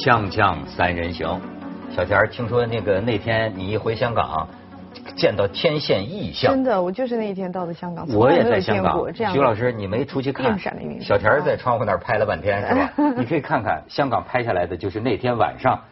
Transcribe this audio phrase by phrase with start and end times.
[0.00, 1.38] 锵锵三人行，
[1.94, 4.48] 小田，听说那个那天你一回香港，
[5.14, 6.54] 见到天现异象。
[6.54, 10.58] 真的，我就是那一天到的香港，我也在香港徐老师，你没出去看？
[11.02, 12.92] 小田在窗户那儿拍了半天，是吧？
[13.18, 15.82] 你可以看看香港拍下来的，就是那天晚上，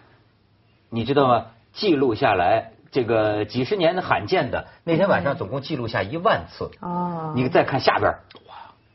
[0.89, 1.45] 你知道吗？
[1.75, 6.71] 记录下来这个几十年的罕见的，那天晚上总共记录下一万次。
[6.81, 8.55] 哦，你再看下边儿，哇，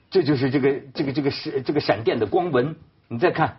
[0.10, 2.76] 这就是这个这个这个是这个闪电的光纹。
[3.10, 3.58] 你再看，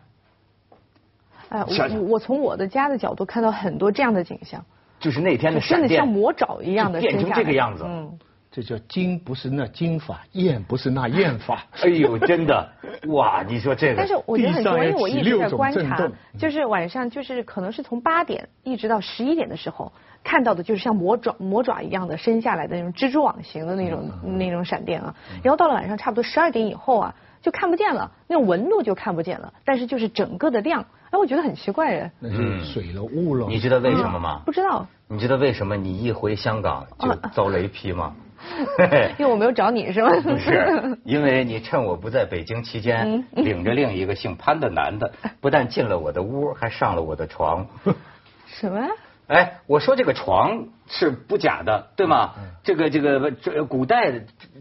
[1.49, 4.65] 哎，想想我我从我的家的角度看到很多这样的景象，
[4.99, 7.85] 就是那天的真闪电的像魔爪一样的就变成这个样子。
[7.87, 8.19] 嗯，
[8.51, 11.65] 这叫经不是那经法，验不是那验法。
[11.83, 12.69] 哎呦，真的，
[13.09, 13.45] 哇！
[13.47, 25.15] 你说这个，但是我觉得很重要，因为我一直在观察就是晚上就是可能是从八点一直到十一点的时候看到的，就是像魔爪魔爪一样的伸下来的那种蜘蛛网型的那种那种闪电啊。
[25.43, 33.47] 然后到了晚上差不多十二点以后啊，就看不见了，那种纹路就看不见了，但是就是整个的亮，哎，我觉得很奇怪哎，那是水了雾了。
[33.49, 34.41] 你知道为什么吗？
[34.47, 38.15] 不知道，你知道为什么你一回香港就遭雷劈吗？
[39.19, 40.11] 因为我没有找你是吗？
[40.23, 47.67] 不是， 因为你趁我不在北京期间，领着另一个姓潘的男的，不但进了我的屋，还上了我的床。
[48.49, 48.89] 什么？
[49.27, 52.35] 哎，我说这个床是不假的，对吗？
[52.63, 54.13] 这个这个这古代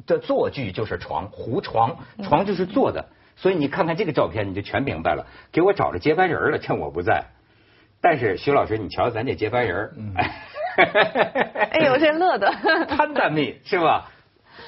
[0.06, 3.10] 的坐具就是床，胡床，床就是坐的。
[3.36, 5.28] 所以你看看这个照片，你就全明白了。
[5.52, 7.26] 给我找着接班人了，趁我不在。
[8.00, 10.14] 但是徐老师，你瞧咱这接班人，
[10.76, 12.52] 哎呦，这乐的。
[12.88, 14.10] 潘大蜜是吧？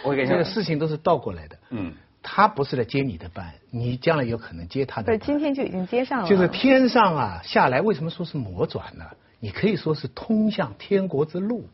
[0.04, 1.58] 我跟你说这个，事情都是倒过来的。
[1.70, 5.26] 嗯，他不是来接你的班，你将来有可能接他不是，的班。
[5.26, 6.28] 今天就已经接上了。
[6.28, 9.06] 就是天上啊下来，为什么说是魔转呢？
[9.46, 11.70] 你可以说是通向天国之路。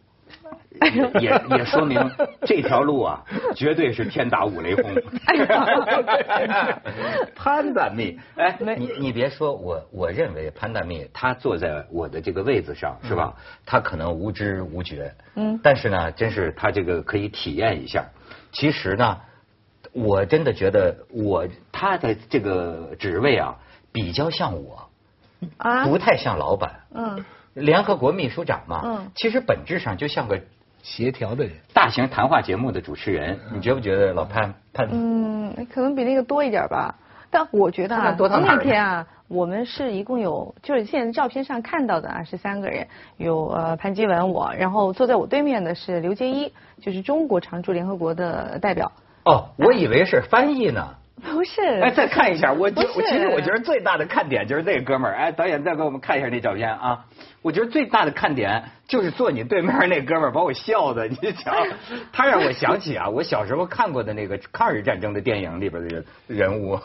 [1.22, 1.98] 也也说明
[2.46, 3.24] 这条路啊，
[3.56, 4.92] 绝对是天打五雷轰。
[7.34, 13.34] 潘大蜜，哎，你你别说我，我认为潘大蜜他坐在我的这个位子上是吧？
[13.66, 18.04] 他可能无知无觉，嗯但是呢，真是他这个可以体验一下。
[18.52, 19.18] 其实呢，
[19.94, 23.56] 我真的觉得我他的这个职位啊，
[23.94, 24.90] 比较像我，
[25.56, 26.82] 啊，不太像老板。
[26.94, 30.40] 嗯，联合国秘书长嘛，嗯其实本质上就像个
[30.84, 34.88] 协调的人，大型谈话节目的主持人，你觉不觉得老潘潘？
[34.92, 36.96] 嗯，可能比那个多一点吧。
[37.34, 46.52] 但我觉得啊，多到那天啊，我们是一共有，就是现在照片上看到的啊，是三个人，有呃潘基文我，然后坐在我对面的是刘结一，
[46.82, 48.92] 就是中国常驻联合国的代表。
[49.24, 50.96] 哦，我以为是翻译呢。
[51.32, 55.16] 不是，哎，再看一下，我就我其实我觉得最大的看点就是那个哥们儿。
[55.16, 57.06] 哎，导演再给我们看一下那照片啊！
[57.42, 61.54] 我觉得最大的看点就是坐你对面那哥们儿，把我笑的，你瞧，
[62.12, 66.80] 他让我想起啊，我小时候看过的那个抗日战争的电影里边的人人物。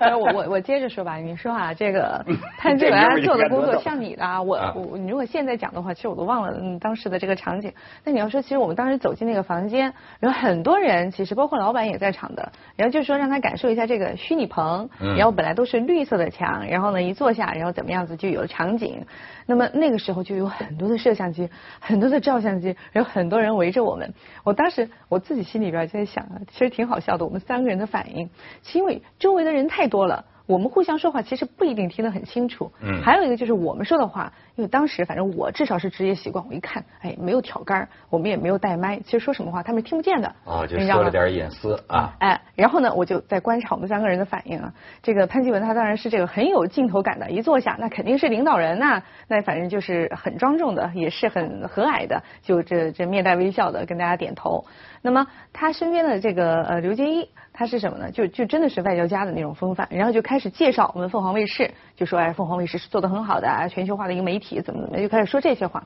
[0.00, 2.24] 呃， 我我我接着说吧，你说啊，这个
[2.58, 7.72] 潘志文做的工作像你的啊，我啊我你如果现在讲的话，其实我都忘了嗯当时的这个场景。
[8.04, 19.04] 那你要说，其实我们当时走进那个房间，然后很多人，其实包括老板也在场的，然后就说让他感受一下这个虚拟棚，嗯然后本来都是绿色的墙，然后呢一坐下，然后怎么样子就有了场景。
[19.46, 24.14] 那么那个时候就有很多的摄像机，很多的照相机，然后很多人围着我们。
[24.42, 28.30] 我当时我自己心里边就在想啊，其实挺好笑的，我们三个人的反应，
[28.62, 30.24] 是因为周围的人太多了。
[30.46, 32.70] 我们互相说话，其实不一定听得很清楚。
[32.82, 40.32] 嗯还有一个就是我们说的话，因为当时反正我至少是职业习惯，我一看，哎，没有挑杆儿，我们也没有带麦，其实说什么话他们听不见的。
[40.44, 42.14] 哦，就说了点隐私啊。
[42.20, 44.72] 哎，然后呢，我就在观察我们三个人的反应啊。
[45.02, 54.64] 这个潘基文他当然是这个很有镜头感的，一坐下那肯定是领导人呐、那反正就是很庄重的，也是很和蔼的，就这这面带微笑的跟大家点头。
[55.02, 58.10] 那么他身边的这个呃刘结一，他是什么呢？
[58.10, 65.84] 就就真的是外交家的那种风范，然后就开始介绍我们凤凰卫视，就说哎凤凰卫视是做的很好的啊，全球化的一个媒体，怎么怎么，就开始说这些话。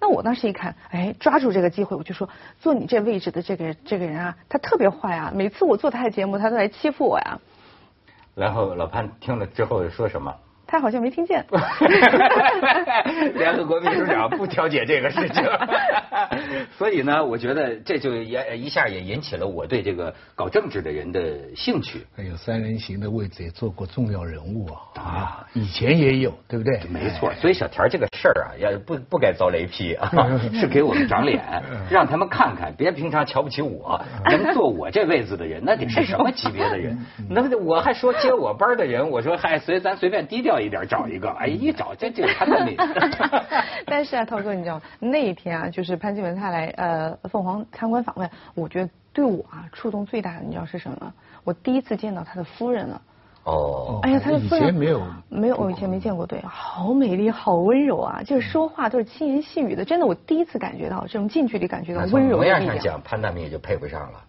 [0.00, 2.28] 那我当时一看，哎，抓住这个机会，我就说，
[2.60, 5.32] 坐你这位置的这个这个人啊，他特别坏啊！
[5.34, 7.38] 每次我做他的节目，他都来欺负我呀。
[8.34, 10.34] 然后老潘听了之后说什么？
[10.66, 11.44] 他好像没听见。
[13.34, 15.44] 联合国秘书长不调解这个事情，
[16.76, 21.20] 所以呢，我觉得这就也一下也引起了我对这个搞政治的人的
[21.54, 22.06] 兴趣。
[22.16, 26.80] 还有三人行的位置也做过重要人物啊，啊以前也有，对不对？
[26.88, 30.10] 没错，所以小田这个事儿啊，要不不该遭雷劈啊，
[30.52, 31.42] 是给我们长脸，
[31.90, 36.98] 让他们看看，别平常瞧不起我，能坐我这位子的人，那得是什么级别的人？
[37.30, 42.76] 那我还说接我班的人，我说嗨，随咱随便低调一点找一个，哎，一找这这潘大米。
[43.86, 44.82] 但是啊，涛哥，你知道吗？
[44.98, 51.12] 那一天啊，就是潘金文他来呃凤凰参观访问，我觉得对我啊触动最大的，你知道是什么？
[51.44, 53.00] 我第一次见到他的夫人了。
[53.44, 62.94] 哦，哎呀，他的夫人前没有没有，我以前没见过，对，好美丽，好温柔啊，就是说话都是轻言细语的，真的，我第一次感觉到这种近距离感觉到温柔模样上的力量。
[62.96, 64.20] 讲，潘大明也就配不上了。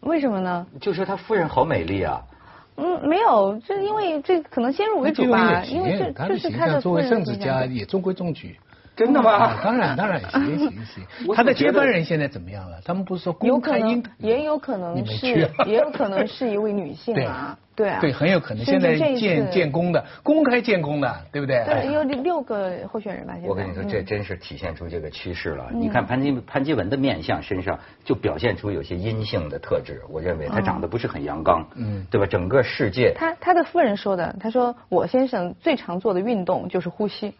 [0.00, 0.66] 为什么呢？
[0.80, 2.20] 就说他夫人好美丽啊，
[2.80, 8.56] 嗯，没有，就是因为这可能先入为主吧，因为这他的就是他的作为政治家也中规中矩。
[9.00, 9.60] 真的啊，吗？
[9.64, 11.34] 当然当然，行 行行。
[11.34, 12.78] 他的接班人现在怎么样了？
[12.84, 21.64] 他们不是说有可能公开应也有可能是 也有可能是一位女性啊，对啊，对，很有可能现在建建功的，公开建功的，对不对？
[21.64, 25.70] 对，有六个候选人吧，我跟你说，这嗯真是体现出这个趋势了。
[25.72, 32.26] 你看潘基潘基文的面相身上就表现出有些阴性的特质，我认为他长得不是很阳刚，嗯，对吧？
[32.26, 37.32] 整个世界，他他的夫人说的，他说我先生最常做的运动就是呼吸。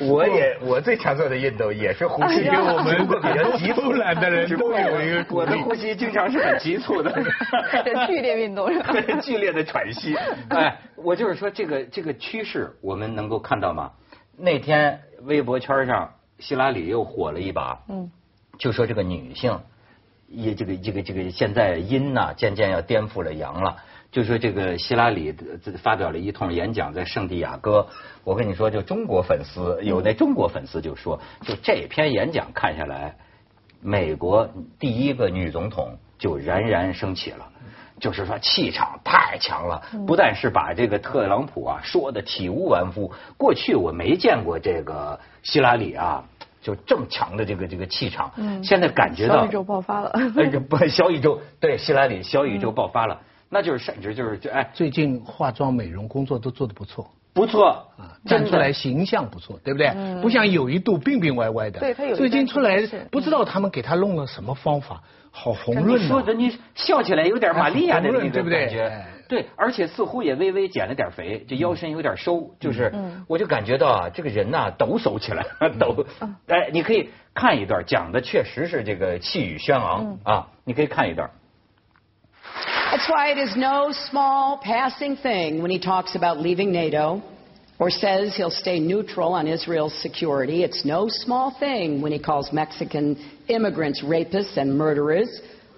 [0.00, 7.12] 我也我最常做的运动也是呼吸，因为我们比较急促懒的人都有一个我的呼吸经常是很急促的，
[8.06, 8.92] 剧烈运动是吧？
[8.92, 10.16] 对，剧烈的喘息。
[10.50, 13.92] 哎，我就是说这个这个趋势，我们能够看到吗？
[14.36, 18.10] 那天微博圈上希拉里又火了一把，嗯，
[18.58, 19.60] 就说这个女性
[20.26, 23.76] 也这个这个这个现在阴呐、渐渐要颠覆了阳了。
[24.14, 25.34] 就说这个希拉里
[25.64, 27.84] 呃发表了一通演讲在圣地亚哥，
[28.22, 33.16] 我跟你说，就中国粉丝有那中国粉丝就说，就这篇演讲看下来，
[33.80, 37.50] 美国第一个女总统就冉冉升起了。
[37.98, 46.22] 就是说气场太强了，不但是把这个特朗普啊说的体无完肤，过去我没见过这个希拉里啊，
[46.60, 48.32] 就这么强的这个这个气场，
[48.62, 50.10] 现在感觉到小宇宙爆发了。
[50.10, 53.20] 哎，不小宇宙对希拉里小宇宙爆发了，
[53.54, 57.08] 那就是甚至就是就哎最近化妆美容工作都做得不错。
[57.32, 57.68] 不错
[57.98, 59.92] 啊，站出来形象不错，对不对？
[60.22, 61.80] 不像有一度病病歪歪的。
[61.80, 62.80] 对他有最近出来
[63.10, 65.02] 不知道他们给他弄了什么方法，
[65.32, 66.08] 好红你润呐。
[66.08, 68.66] 说的你笑起来有点玛利亚的对不对？
[68.66, 72.92] 感觉哎，对，而且似乎也微微减了点肥，这腰身有点收，就是
[73.26, 75.44] 我就感觉到啊，这个人呐抖擞起来，
[75.78, 76.06] 抖，
[76.46, 81.28] 哎，你可以看一段，讲的确实是这个气宇轩昂啊，你可以看一段。
[83.04, 87.22] That's why it is no small passing thing when he talks about leaving NATO
[87.78, 90.62] or says he'll stay neutral on Israel's security.
[90.62, 95.28] It's no small thing when he calls Mexican immigrants rapists and murderers.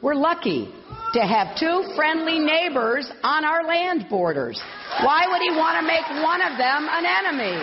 [0.01, 0.73] We're lucky
[1.15, 4.63] to have two friendly neighbors on our land borders.
[5.03, 7.59] Why would he want to make one of them an enemy?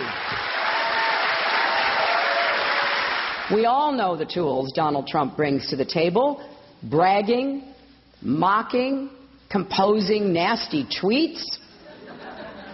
[3.54, 6.46] We all know the tools Donald Trump brings to the table
[6.82, 7.72] bragging,
[8.20, 9.08] mocking,
[9.54, 11.44] composing nasty tweets.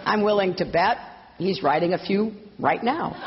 [0.03, 0.97] I'm willing to bet
[1.37, 3.13] he's writing a few right now.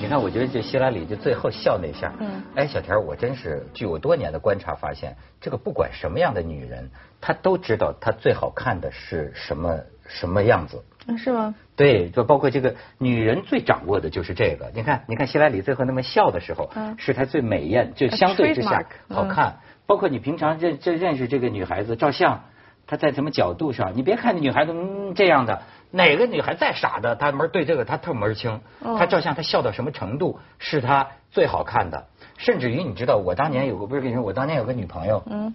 [0.00, 6.88] 你看，我觉得这希拉里就最后笑那下，嗯，哎，小田，我真是据我多年的观察发现，这个不管什么样的女人，
[7.20, 10.82] 她都知道她最好看的是什么什么样子。
[11.16, 11.54] 是吗？
[11.76, 14.70] 对，就包括这个女人最掌握的就是这个。
[14.74, 19.60] 你看，你看希拉里最后那么笑的时候，嗯是她最美艳，就相对之下好看。
[19.86, 22.44] 包括你平常认这认识这个女孩子照相，
[22.86, 28.60] 她在什么角度上，你别看那女孩子嗯这样的，哪个女孩再傻的，她门对这个她特门儿清。
[28.82, 32.06] 她照相她笑到什么程度，是她最好看的。
[32.36, 35.54] 甚至于你知道，我当年有个不是跟你说，我当年有个女朋友，嗯，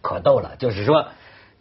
[0.00, 1.08] 可逗了，就是说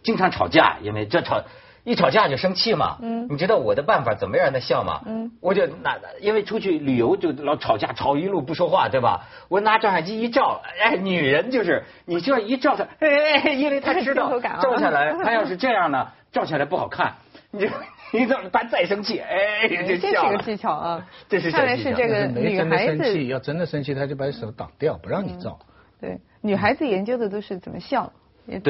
[0.03, 1.43] 经常吵架，因为这吵
[1.87, 2.97] 一吵架就生气嘛。
[3.01, 5.01] 嗯你知道我的办法怎么让他笑吗？
[5.05, 9.25] 嗯，我就拿，因为出去旅游就老吵架，吵一路不说话，对吧？
[9.47, 17.15] 我拿照相机一照，哎，女人就是你就要一照她，哎，因为她知道 照下来， 她要是这样呢，照下来不好看。
[17.51, 17.67] 你就
[18.11, 18.67] 你怎么办？
[18.69, 20.37] 再生气，哎，就这是笑了。
[20.37, 21.07] 个技巧啊。
[21.29, 25.57] 这是小技巧看来是这个没女真的孩子生气，要真的生气，他就把手挡掉，不让你照。
[26.01, 28.11] 对，女孩子研究的都是怎么笑，对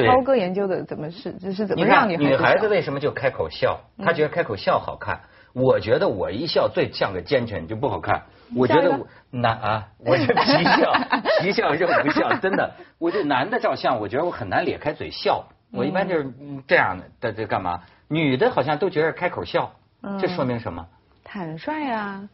[0.06, 3.80] 涛哥研究的怎么是，这是怎你么让看，女孩子笑为什么就开口笑？
[4.04, 5.20] 她觉得开口笑好看。
[5.54, 8.24] 我觉得我一笑最像个奸臣，就不好看。
[8.54, 10.92] 我觉得我男啊，我是皮 笑，
[11.40, 12.74] 皮笑肉不笑， 真的。
[12.98, 15.44] 我这男的照相，我觉得我很难咧开嘴笑。
[15.72, 17.82] 我一般就是嗯这样的，在这干嘛？
[18.08, 19.72] 女的好像都觉得开口笑，
[20.20, 20.86] 这说明什么？
[21.24, 22.28] 坦率啊，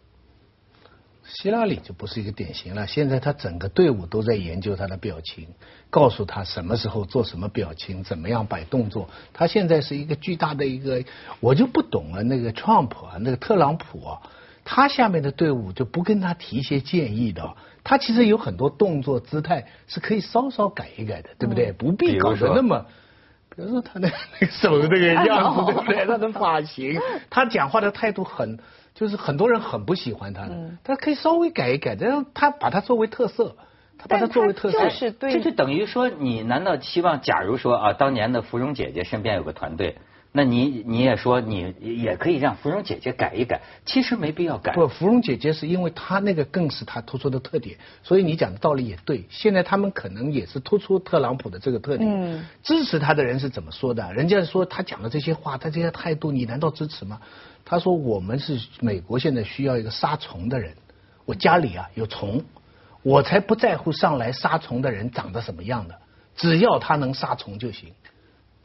[1.26, 2.86] 希拉里就不是一个典型了。
[2.86, 5.48] 现在他整个队伍都在研究他的表情，
[5.90, 9.08] 告诉他什么时候做什么表情，怎么样摆动作。
[9.32, 11.02] 他现在是一个巨大的一个，
[11.40, 12.22] 我就不懂了。
[12.22, 14.22] 那个 Trump 啊，那个特朗普啊，
[14.64, 17.54] 他下面的队伍就不跟他提一些建议的。
[17.82, 21.72] 他其实有很多动作姿态是可以稍稍改一改的，对不对？
[21.72, 22.86] 不必搞得那么。
[23.56, 26.06] 比如说他那那个手那个样子， 对不对？
[26.06, 27.00] 他的发型，
[27.30, 28.58] 他讲话的态度很，
[28.94, 30.70] 就是很多人很不喜欢他的。
[30.84, 33.56] 他可以稍微改一改，然后他把它作为特色，
[33.98, 34.84] 他把它作为特色。
[34.84, 39.98] 就是对，这就等于说，你难道期望，假如说啊，当年的芙蓉姐姐身边有个团队？
[40.36, 44.72] 那你你也说你也可以让芙蓉姐姐改一改，其实没必要改。
[44.72, 49.26] 不，芙蓉姐姐是因为她那个更是她突出的特点，所以你讲的道理也对。
[49.30, 52.10] 现在他们可能也是突出特朗普的这个特点。
[52.10, 52.46] 嗯。
[52.64, 54.12] 支持他的人是怎么说的？
[54.12, 57.20] 人家说他讲的这些话，他这些态度，你难道支持吗？
[57.64, 60.74] 他说我们是美国现在需要一个杀虫的人，
[61.26, 62.42] 我家里啊有虫，
[63.04, 65.94] 我才不在乎上来杀虫的人长得什么样的，
[66.34, 67.90] 只要他能杀虫就行。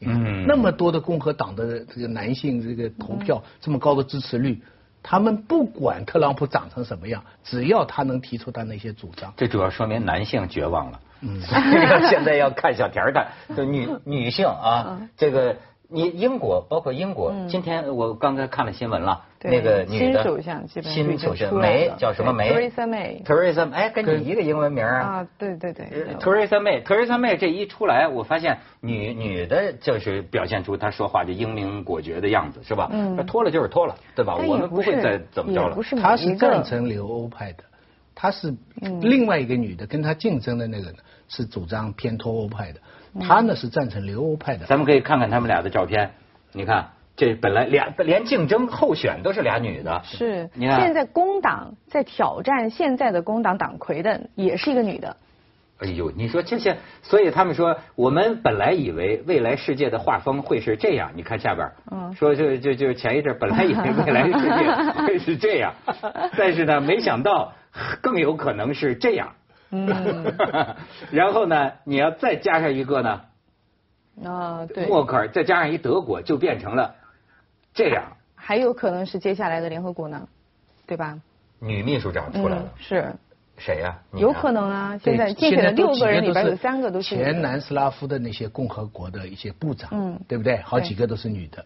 [0.00, 4.62] 嗯，那么多的共和党的这个男性这个投票这么高的支持率，
[5.02, 11.00] 他们不管特朗普长成什么样，只要他能提出他那些主张，这主要说明男性绝望了。
[11.20, 11.40] 嗯，
[12.08, 15.56] 现在要看小田的，就女 女性啊，这个。
[15.92, 23.24] 你英国包括英国，今天我刚才看了新闻了，那个女的新首相，新首相梅叫什么梅？Theresa May。
[23.24, 25.00] Theresa，哎，跟你一个英文名啊？
[25.00, 25.86] 啊，对对对。
[26.20, 32.88] Theresa May，Theresa May 这一出来，我发现女女的就是表现出她说话就英明果决的样子，是吧？
[32.92, 33.26] 嗯。
[33.26, 34.36] 脱了就是脱了，对吧？
[34.36, 35.76] 我们不会再怎么着了。
[36.00, 37.64] 她是赞成留欧派的，
[38.14, 38.54] 她是
[39.00, 40.94] 另外一个女的跟她竞争的那个
[41.28, 42.80] 是主张偏脱欧派的。
[43.18, 46.10] 他呢是赞成留欧派的，咱们可以看看他们俩的照片。
[46.52, 50.02] 你看，这本来俩连竞争候选都是俩女的。
[50.04, 55.16] 是，你看现在工党在挑战现在的工党党魁的也是一个女的。
[55.82, 61.12] 哎呦，你说这些，所以他们说，我们本来以为未来世界的画风会是这样。
[61.14, 65.72] 你看下边，嗯，说就就就前一阵本来以为未来世界会是这样，
[66.36, 67.54] 但是呢，没想到
[68.02, 69.32] 更有可能是这样。
[69.70, 70.34] 嗯，
[71.10, 71.72] 然后呢？
[71.84, 73.20] 你要再加上一个呢？
[74.24, 76.94] 啊，对，默克尔再加上一德国，就变成了
[77.72, 78.16] 这样。
[78.34, 80.28] 还有可能是接下来的联合国呢，
[80.86, 81.18] 对吧？
[81.60, 83.14] 女秘书长出来了，是
[83.58, 83.98] 谁呀？
[84.14, 84.98] 有可能啊！
[84.98, 90.56] 现在竞选的六个人里边有三个都是前南斯拉夫的那些共和国的一些部长，嗯，对不对？
[90.62, 91.64] 好几个都是女的。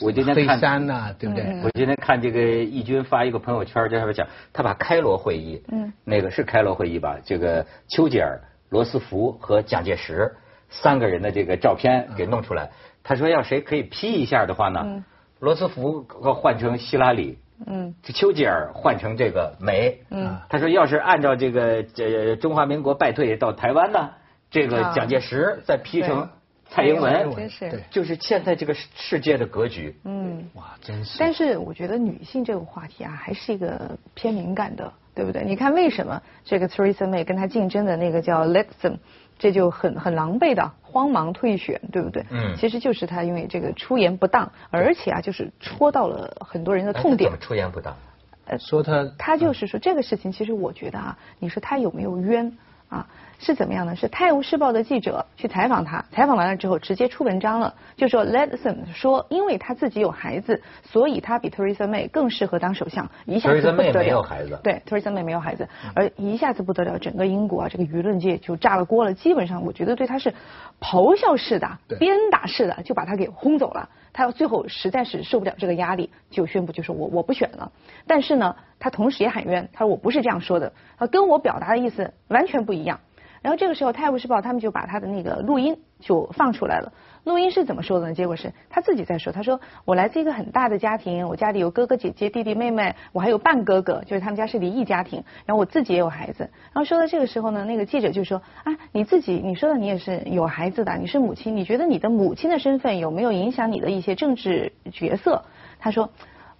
[0.00, 1.44] 我今天看三呐，对不对？
[1.64, 7.18] 我今天看这个义军发一个朋友圈，在上面讲，他把开罗会议，嗯，那个是开罗会议吧？
[7.24, 10.36] 这个丘吉尔、罗斯福和蒋介石
[10.68, 12.70] 三个人的这个照片给弄出来。
[13.02, 15.04] 他说要谁可以 P 一下的话呢？
[15.38, 16.02] 罗斯福
[16.34, 24.10] 换成希拉里，嗯，这丘吉尔换成这个梅，嗯，他说要是按照这个这中华民国败退到台湾呢，
[24.50, 26.28] 这个蒋介石再批成。
[26.70, 29.98] 蔡英文，真是，就是现在这个世界的格局。
[30.04, 31.18] 嗯，哇，真是。
[31.18, 35.42] 但是我觉得女性这个话题啊，还是一个偏敏感的，对不对？
[35.44, 38.98] 你看为什么这个 Theresa May 跟她竞争的那个叫 Lexon，
[39.36, 42.24] 这就很很狼狈的慌忙退选，对不对？
[42.30, 42.54] 嗯。
[42.56, 47.28] 其实就是她因为这个出言不当，而且啊，就是戳到了很多人的痛点。
[47.28, 47.96] 怎么出言不当？
[48.44, 49.12] 呃，说他。
[49.18, 52.56] 他就是说这个事情，其实我觉得啊，你说他有没有冤？
[52.88, 53.06] 啊，
[53.40, 53.96] 是怎么样呢？
[53.96, 64.00] 是《泰晤士报》的记者去采访他，采访完了之后直接出文章了，就说 Letson 说，因为他自己有孩子，所以他比 Theresa May 更适合当首相，一下子不得了。
[64.00, 64.60] 没有孩子。
[64.62, 69.14] 对，Theresa May 没有孩子，而一下子不得了，整个英国啊，这个舆论界就炸了锅了。
[69.14, 70.34] 基本上，我觉得对他是
[70.78, 73.88] 咆哮式的、鞭打式的，就把他给轰走了。
[74.12, 77.72] 他最后实在是受不了这个压力，就宣布就说我我不选了。
[78.06, 83.00] 但是呢，他同时也喊冤，他说我不是这样说的，他跟我表达的意思完全不一样。
[83.42, 86.92] 然后这个时候，《泰晤士报》他们就把他的那个录音就放出来了。
[87.24, 88.14] 录音是怎么说的呢？
[88.14, 95.24] 结果是他自己在说：“他说我来自一个很大的家庭，我家里有哥哥姐姐、弟弟妹妹，我还有半哥哥，就是他们家是离异家庭。
[95.46, 96.50] 然后我自己也有孩子。
[96.72, 105.44] 然后说到这个时候呢，那个记者就说：啊，你自己你说的你也是有孩子的，你是母亲，你觉得你的母亲的身份有没有影响你的一些政治角色？
[105.78, 106.10] 他说。”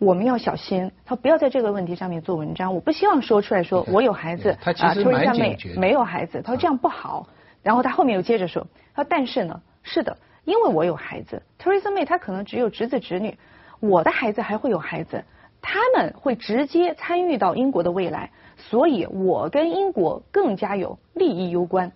[0.01, 2.75] 我们要小心，他不要在这个问题上面做文章。
[2.75, 7.29] 我不希望说出来说我有孩子，啊，说一下没没有孩子，他说这样不好。
[7.63, 13.37] 然后他后面又接着说，他说但是呢，是的，因为我有孩子，Theresa May 她可能只有侄子侄女，
[13.79, 15.23] 我的孩子还会有孩子，
[15.61, 21.93] 他们会直接参与到英国的未来，所以我跟英国更加有利益攸关。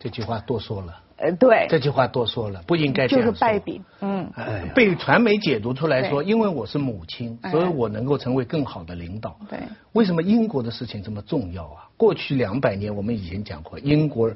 [0.00, 1.05] 这句话多说了。
[1.18, 3.32] 呃，对，这句话多说了，不应该这样说。
[3.32, 4.30] 就是败笔，嗯，
[4.74, 9.38] 被传媒解读出来说，因为我是母亲，所以我能够成为更好的领导。
[9.48, 9.58] 对，
[9.92, 11.88] 为什么英国的事情这么重要啊？
[11.96, 14.30] 过去两百年，我们以前讲过，英国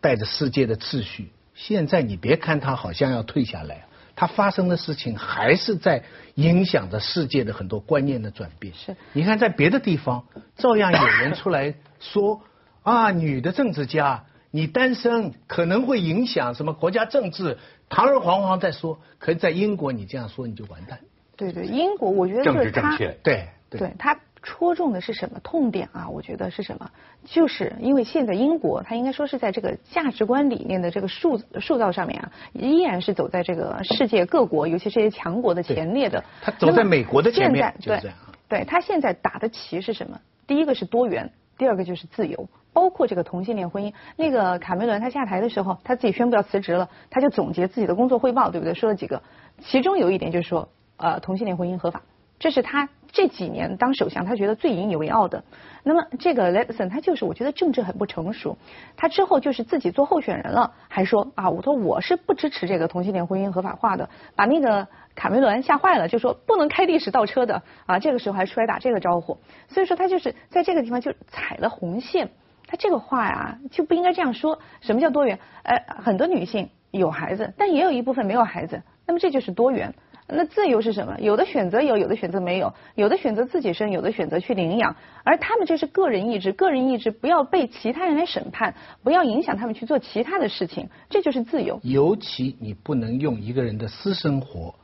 [0.00, 1.30] 带着世界的秩序。
[1.54, 3.84] 现在你别看它好像要退下来，
[4.16, 6.04] 它发生的事情还是在
[6.36, 8.72] 影响着世界的很多观念的转变。
[8.72, 10.24] 是，你看在别的地方，
[10.56, 12.40] 照样有人出来说
[12.82, 14.24] 啊，女的政治家。
[14.54, 17.58] 你单身可能会影响什么国家政治？
[17.88, 21.00] 堂而皇皇在说，可是在英国你这样说你就完蛋。
[21.36, 26.08] 对对，英国我觉得政治正确，对对，他戳中的是什么痛点啊？
[26.08, 26.88] 我觉得是什么？
[27.24, 36.22] 就是因为现在英国，它应该说是在这个价值观理念的这个塑塑造上面啊，依然是走在这个世界各国，尤其这些强国的前列的。
[36.40, 38.00] 他走在美国的前面，对，
[38.48, 40.20] 对他现在打的旗是什么？
[40.46, 43.92] 第一个是多元，第二个就是自由，包括这个同性恋婚姻。
[44.16, 48.74] 那个卡梅伦他下台的时候，他自己宣布要辞职了，他就总结自己的工作汇报，对不对？
[48.74, 49.22] 说了几个，
[49.60, 52.02] 其中有一点就是说，呃，同性恋婚姻合法。
[52.36, 55.42] 这是他这几年当首相，他觉得最引以为傲的。
[55.84, 58.58] 那么这个 Leveson 他就是我觉得政治很不成熟。
[58.96, 67.98] 他之后就是自己做候选人了，还说啊，我说我是不支持这个同性恋婚姻合法化的，把那个卡梅伦吓坏了，就说不能开历史倒车的啊。
[67.98, 72.28] 这个时候还出来打这个招呼，所以说他就是在这个地方就踩了红线。
[72.66, 74.58] 他这个话呀就不应该这样说。
[74.80, 75.38] 什么叫多元？
[75.64, 79.94] 呃，很多女性有孩子，但也有一部分没有孩子，那么这就是多元。
[80.26, 81.14] 那自由是什么？
[81.20, 91.78] 有的选择有，有的选择没有，有的选择自己生，有的选择去领养，而他们这是个人意志，个人意志不要被其他人来审判，不要影响他们去做其他的事情，这就是自由。
[91.82, 94.74] 尤其你不能用一个人的私生活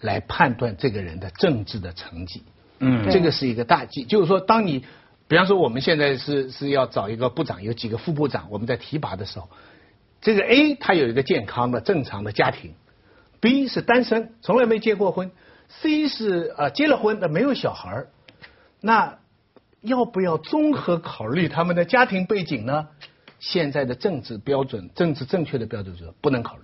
[0.00, 2.42] 来判断这个人的政治的成绩。
[2.78, 4.04] 嗯，这个是一个大忌。
[4.04, 4.84] 就是说，当你，
[5.26, 9.48] 比方说我们现在是是要找一个部长，有几个副部长，我们在提拔的时候，
[10.20, 12.74] 这个 A 他有一个健康的正常的家庭。
[13.40, 15.30] B 是单身，从来没结过婚
[15.80, 18.06] ；C 是呃结了婚的，没有小孩
[18.80, 19.18] 那
[19.80, 22.88] 要不要综合考虑他们的家庭背景呢？
[23.38, 26.62] 现在的政治标准、政治正确的标准是不能考虑。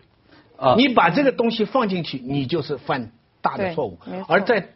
[0.57, 3.13] 啊，你把这个东西放进去，你就是犯
[3.45, 3.99] 大的错误。
[4.27, 4.67] 而在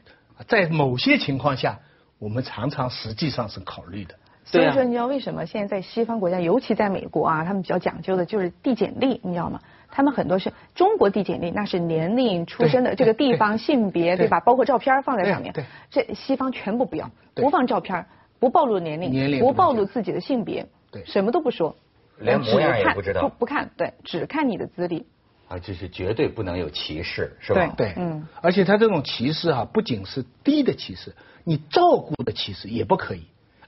[0.46, 1.80] 在某些情况下，
[2.18, 4.14] 我们常常实际上是考虑的。
[4.44, 9.60] 所以说，你知道为什么现在在西方国家，尤其在美国啊，他们比较讲究的就是递简历，你知道吗？
[9.90, 14.40] 他们很多是中国递简历，那是年龄、出生的这个地方、性别，对吧？
[14.40, 15.52] 包括照片放在上面。
[15.90, 18.06] 这西方全部不要，不放照片，
[18.38, 20.66] 不暴露年龄，不暴露自己的性别，
[21.04, 21.76] 什么都不说，
[22.18, 25.06] 连模样也不知道，不不看，对，只看你的资历。
[25.49, 27.66] 啊，这是绝对不能有歧视，是吧？
[27.77, 28.27] 对，嗯。
[28.42, 33.22] 而且他这种歧视啊，不仅是低的歧视，你照顾的歧视也不可以。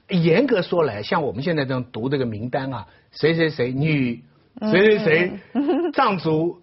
[0.07, 4.23] 严格说来，像我们现在这种读这个名单啊，谁谁谁女，
[4.59, 5.39] 谁谁谁
[5.93, 6.61] 藏族，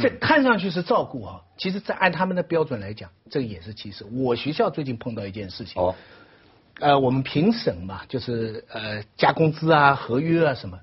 [0.00, 4.04] 这看上去是照顾啊，其实，在按他们的标准来讲，这个也是歧视。
[4.12, 5.94] 我学校最近碰到一件事情，哦，
[6.78, 10.78] 呃，我们评审嘛，就是呃加工资啊、合约啊什么，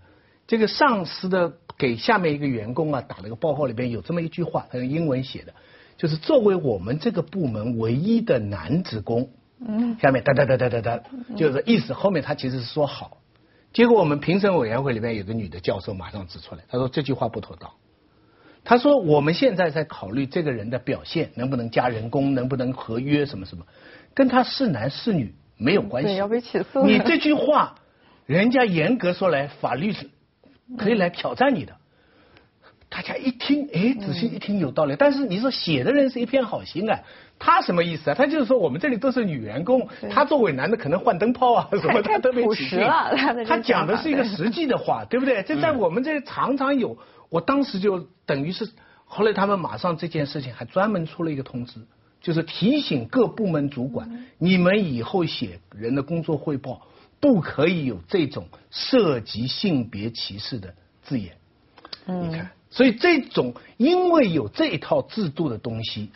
[0.48, 5.54] 这个上司的给下面一个员工啊打了个报告，里边有这么一句话，他用英文写的，
[5.98, 9.30] 就是作为我们这个部门唯一的男职工。
[9.60, 11.04] 嗯，下面哒哒哒哒哒哒，
[11.36, 13.18] 就是意思后面他其实是说好，
[13.74, 17.72] 结果我们评审委员会里面有个女的教授马上指出来，他说这句话不妥当。
[18.63, 23.66] 他说我们现在在考虑这个人的表现能不能加人工，能不能合约什么什么，
[24.13, 26.16] 跟他是男是女没有关系。
[26.18, 26.86] 要被起诉。
[26.86, 27.76] 你这句话，
[28.26, 30.10] 人家严格说来，法律是
[30.78, 31.76] 可以来挑战你的。
[32.90, 34.96] 大家一听，哎，仔细一听有道理。
[34.98, 37.02] 但是你说写的人是一片好心啊，
[37.38, 38.14] 他什么意思啊？
[38.14, 42.80] 他就是说我们这里都是女员工，他作为男的可能换灯泡啊什么 的都没起劲。
[43.46, 45.44] 他讲的是一个实际的话，对不对？
[45.44, 46.98] 这在我们这常常有。
[47.30, 48.70] 我当时就等于是，
[49.04, 51.82] 后来他们马上这件事情还专门出了一个通知，
[52.22, 56.84] 就是提醒各部门主管，你们以后写人的工作汇报
[57.20, 61.38] 不可以有这种涉及性别歧视的字眼。
[62.06, 62.52] 你看。
[62.70, 66.12] 所以这种因为有这套制度的东西，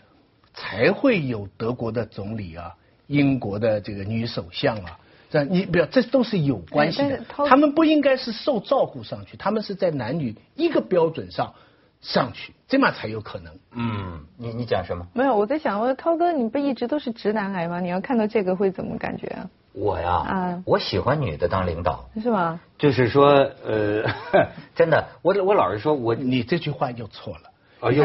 [0.53, 2.75] 才会有德国的总理啊，
[3.07, 7.23] 英国的这个女首相啊，这你不要，这都是有关系的。
[7.47, 11.55] 他们不应该是受照顾上去，他们是在男女一个标准上
[12.01, 13.53] 上去，这么才有可能。
[13.71, 15.07] 嗯，你你讲什么？
[15.13, 17.79] 没有，我在想，我涛哥，你不一直都是直男癌吗？
[17.79, 19.49] 你要看到这个会怎么感觉啊？
[19.73, 22.59] 我呀，我喜欢女的当领导，是吗？
[22.77, 23.29] 就是说，
[23.63, 24.03] 呃，
[24.75, 27.50] 真的，我我老是说，我你这句话就错了。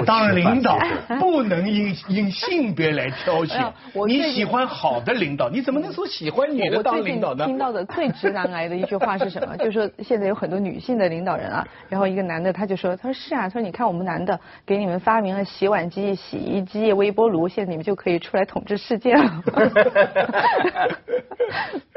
[0.07, 0.79] 当领导
[1.21, 3.73] 不能因因性别来挑选。
[4.07, 7.45] 你喜欢好的领导，你怎么能说喜欢女的当领导呢？
[7.45, 9.57] 听到的最直男癌的一句话是什么？
[9.59, 19.43] 就是说现在有很多女性的领导人啊，然后一个男的他就说，他说是啊，他说你看我们男的给你们发明了洗碗机、洗衣机、微波炉，现在你们就可以出来统治世界了。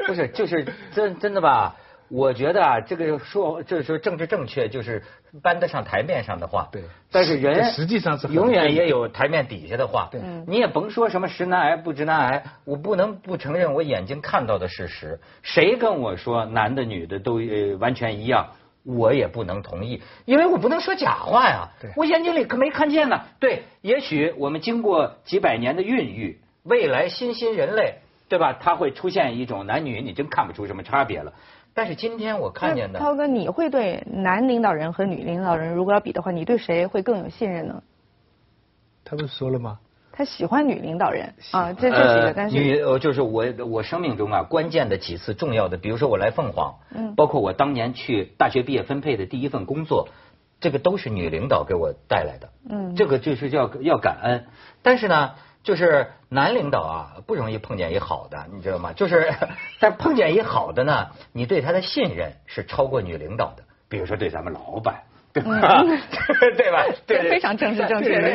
[0.06, 1.74] 不是，就是真真的吧？
[2.10, 5.04] 我觉得啊，这个说就是说政治正确，就是
[5.42, 6.68] 搬得上台面上的话。
[6.72, 6.82] 对。
[7.12, 10.08] 但是人实际上是永远也有台面底下的话。
[10.10, 10.20] 对。
[10.48, 15.20] 你也甭说什么直男癌不直男癌，我不能不承认我眼睛看到的事实。
[15.42, 18.48] 谁跟我说男的女的都呃完全一样，
[18.82, 21.68] 我也不能同意，因为我不能说假话呀。
[21.80, 21.90] 对。
[21.96, 23.20] 我眼睛里可没看见呢。
[23.38, 23.62] 对。
[23.82, 28.00] 也许我们经过几百年的孕育，未来新新人类。
[28.28, 28.52] 对吧？
[28.52, 31.32] 他会出现一种男女你真看不出什么差别了。
[31.72, 37.82] 但是今天我看见的，涛哥，你会对男领导人和女领导人如果要比的话，你对谁会更有信任呢？
[39.04, 39.78] 他不是说了吗？
[40.12, 50.08] 他喜欢女领导人啊，这这是一个，但是女呃就是我我生命中啊关键的几次重要的，比如说我来凤凰，嗯，包括我当年去大学毕业分配的第一份工作，
[50.60, 54.46] 这个都是女领导给我带来的，嗯，这个就是要要感恩，
[54.82, 55.34] 但是呢。
[55.62, 58.92] 就是男领导啊，不容易碰见一好的，你知道吗？
[58.94, 59.32] 就是，
[59.78, 63.62] 但碰见一好的呢，你对他的信任是超过女领导的。
[63.88, 65.82] 比如说对咱们老板，对吧？
[66.56, 66.84] 对吧？
[67.08, 68.30] 对，非常正式正确的，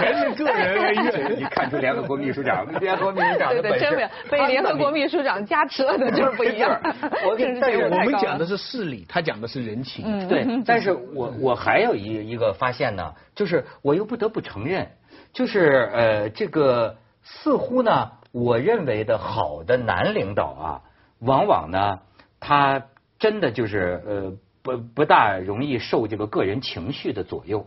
[0.00, 1.36] 全是个人恩怨。
[1.38, 6.80] 你看出联合国秘书长，联合国秘书长的 本事，被联合国秘书长加持了的就是不一样。
[7.28, 10.26] 我但是我们讲的是事理，他讲的是人情。
[10.26, 14.88] 对，但是我我还有一一个发现呢，就是我又不得不承认。
[15.34, 20.82] 就是呃，这个似乎呢，我认为的好的男领导啊，
[21.18, 22.00] 往往呢，
[22.38, 22.86] 他
[23.18, 27.66] 真的就是呃，不不大容易受这个个人情绪的左右。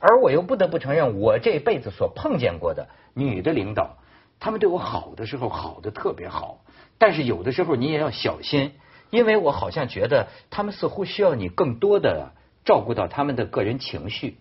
[0.00, 3.96] 而我又不得不承认，我这辈子所碰见过的女的领导，
[4.40, 6.64] 他们对我好的时候好的特别好，
[6.98, 8.72] 但是有的时候你也要小心，
[9.10, 12.32] 因为我好像觉得他们似乎需要你更多的
[12.64, 14.36] 照顾到他们的个人情绪。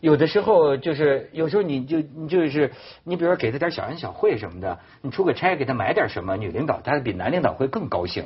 [0.00, 2.72] 有的时候就是，有时候你就你就是
[3.04, 8.24] 你，比如说给他点小恩小惠什么的，你出个差给他买点什么，女领导她比男领导会更高兴。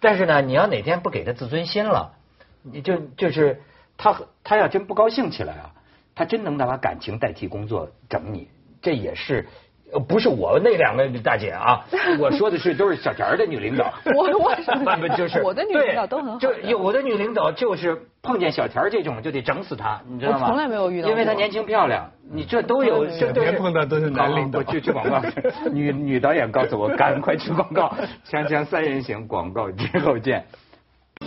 [0.00, 2.16] 但是呢，你要哪天不给他自尊心了，
[2.62, 3.62] 你就就是
[3.96, 5.74] 他他要真不高兴起来啊，
[6.14, 8.48] 他真能拿把感情代替工作整你，
[8.80, 9.46] 这也是。
[9.92, 11.84] 呃，不是我那两个大姐啊，
[12.18, 13.92] 我说的是都是小田的女领导。
[14.16, 14.54] 我我
[15.16, 16.38] 就是我的女领导都很好。
[16.38, 20.46] 就有的女领导就是碰见小田这种就得整死她，你知道吗？
[20.48, 21.08] 从来没有遇到。
[21.08, 24.62] 因为她年轻漂亮，你这都有，这都是碰到都是男领导。
[24.62, 25.20] 去去广告，
[25.70, 27.94] 女女导演告诉我，赶快去广告。
[28.30, 30.44] 锵锵三人行，广告之后见。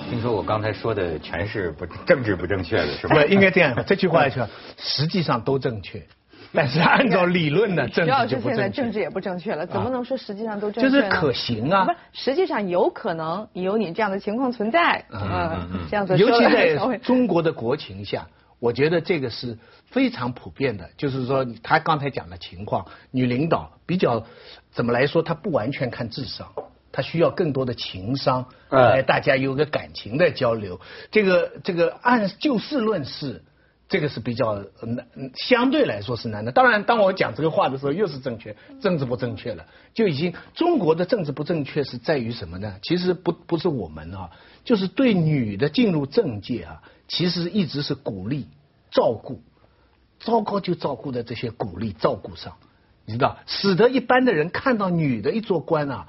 [0.10, 3.15] 听说我刚才说的全是不政治不正确的，是吧？
[3.15, 4.47] 不应该这样，这句话说
[4.78, 6.01] 实际上都正确。
[6.58, 8.50] 但是按照理论呢，政治就不正确。
[8.50, 10.89] 现在政治也不正确了，怎么能说实际上都正确？
[10.89, 11.86] 就是可行啊。
[11.86, 15.04] 不，实际上有可能有你这样的情况存在。
[15.12, 16.18] 嗯嗯这样子。
[16.18, 18.28] 尤其在中国的国情下，
[18.60, 20.89] 我觉得这个是非常普遍的。
[20.98, 24.26] 就是说，他刚才讲的情况，女领导比较
[24.72, 26.48] 怎么来说，她不完全看智商，
[26.91, 30.80] 她需要更多的情商，哎大家有个感情的交流。
[31.12, 33.44] 这个这个按就事论事。
[33.88, 36.52] 这个是比较难，相对来说是难的。
[36.52, 39.67] 当然，当我讲这个话的时候，又是正确，政治不正确了。
[39.93, 42.80] 就已经中国的政治不正确是在于什么呢？
[42.82, 44.32] 其实不不是我们啊，
[44.63, 48.48] 就是对女的进入政界啊，其实一直是鼓励、
[48.89, 49.43] 照顾，
[50.19, 52.58] 糟糕就照顾在这些鼓励、照顾上，
[53.06, 56.08] 你知道，使得一般的人看到女的一做官啊，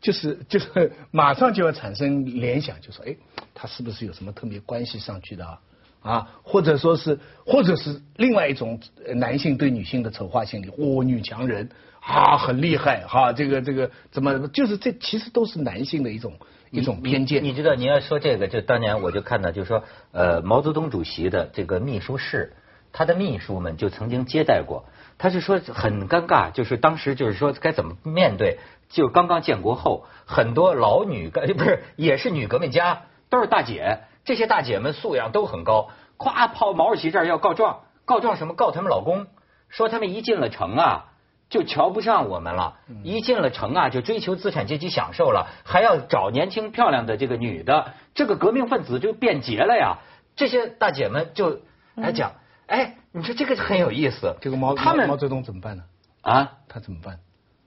[0.00, 3.16] 就是 就是马上就要产生联想，就说，哎，
[3.54, 5.60] 她是不是有什么特别关系上去的啊？
[6.02, 8.80] 啊，或者说是，或者是另外一种
[9.14, 16.34] 男性对女性的丑化心理，哦，女强人啊，很厉害哈，这个这个怎么就是这其实都是男性的一种
[16.72, 17.44] 一种偏见。
[17.44, 22.54] 你知道你要说这个，就当年我就看到，就是说呃，毛泽东主席的这个秘书室，
[22.92, 24.86] 他的秘书们就曾经接待过，
[25.18, 34.00] 他是说很尴尬，就是当时就是说该怎么面对，就刚刚建国后，很多老女不是也是女革命家，都是大姐。
[34.24, 38.54] 这些大姐们素养都很高，夸跑毛主席这儿要告状，告状什么？
[38.54, 39.26] 告他们老公，
[39.68, 41.06] 说他们一进了城啊，
[41.48, 49.98] 就瞧不上我们了；一进了城啊，就追求资产阶级享受了，还要找年轻漂亮的这个女的，这个革命分子就变节了呀！
[50.36, 51.60] 这些大姐们就
[51.94, 52.32] 来讲，
[52.66, 54.36] 哎，你说这个很有意思。
[54.40, 55.82] 这个毛他们毛泽东怎么办呢？
[56.22, 57.18] 啊，他怎么办？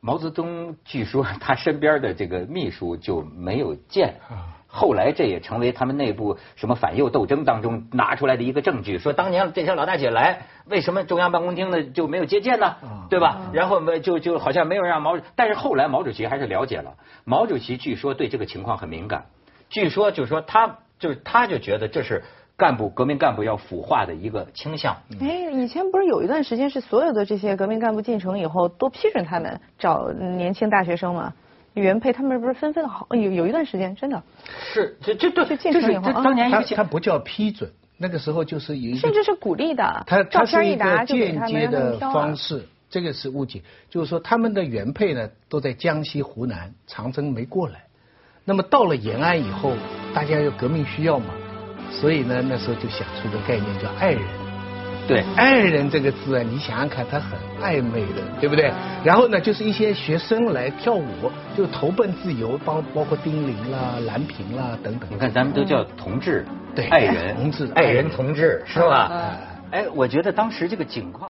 [0.01, 4.15] 毛泽东据说他身边的这个秘书就没有见。
[4.75, 12.75] 后来这也成为他们内部什么反右斗争当中拿出来的一个证据，说当年这些老大姐来，为什么中央办公厅呢就没有接见呢？
[13.09, 13.49] 对吧？
[13.53, 16.93] 然后就就好像没有让毛，但是后来毛主席还是了解了。
[17.23, 19.27] 毛主席据说对这个情况很敏感，
[19.69, 22.25] 据说就是说他就是他就觉得这是
[22.57, 24.97] 干部革命干部要腐化的一个倾向。
[25.21, 31.33] 哎，以前不是有一段时间是所有的这些革命干部进城以后都批准他们找年轻大学生吗？
[31.81, 34.23] 原配他们不是纷纷好有有一段时间真的
[34.73, 43.61] 是这这对这是当年他他不叫批准，那个时候就是有甚至是鼓励的，他他是一个间接的方式，这个是误解。
[43.89, 47.83] 就是说他们的原配呢都在江西、湖南、长征没过来，
[48.45, 49.73] 那么到了延安以后，
[50.13, 51.33] 大家有革命需要嘛，
[51.91, 54.23] 所以呢那时候就想出个概念叫爱人，
[55.07, 58.71] 对爱人这个字啊，你想想看，它很暧昧的，对不对？
[59.03, 65.07] 然后呢，就是一些学生来跳舞，就投奔自由，包包括丁玲啦、蓝萍啦等等。
[65.11, 69.11] 你看，咱们都叫同志，对爱人，同志爱人同志，是吧？
[69.71, 71.29] 哎哎，我觉得当时这个景况。